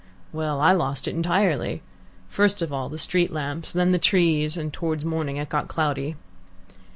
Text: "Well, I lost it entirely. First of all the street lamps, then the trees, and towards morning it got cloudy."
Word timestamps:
"Well, 0.31 0.59
I 0.61 0.71
lost 0.73 1.07
it 1.07 1.13
entirely. 1.13 1.83
First 2.27 2.63
of 2.63 2.73
all 2.73 2.89
the 2.89 2.97
street 2.97 3.31
lamps, 3.31 3.71
then 3.71 3.91
the 3.91 3.99
trees, 3.99 4.57
and 4.57 4.73
towards 4.73 5.05
morning 5.05 5.37
it 5.37 5.47
got 5.49 5.67
cloudy." 5.67 6.15